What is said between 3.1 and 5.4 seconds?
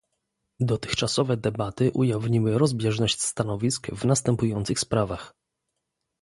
stanowisk w następujących sprawach